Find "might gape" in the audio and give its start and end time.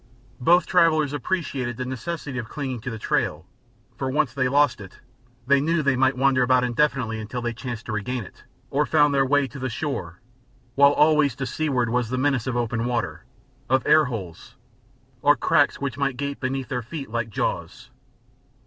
15.99-16.39